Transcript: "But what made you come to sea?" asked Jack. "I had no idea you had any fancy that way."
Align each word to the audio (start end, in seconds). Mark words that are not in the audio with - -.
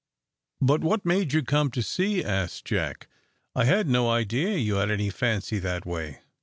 "But 0.61 0.81
what 0.81 1.05
made 1.05 1.31
you 1.31 1.43
come 1.43 1.69
to 1.69 1.83
sea?" 1.83 2.23
asked 2.23 2.65
Jack. 2.65 3.07
"I 3.55 3.65
had 3.65 3.87
no 3.87 4.09
idea 4.09 4.57
you 4.57 4.77
had 4.77 4.89
any 4.89 5.11
fancy 5.11 5.59
that 5.59 5.85
way." 5.85 6.21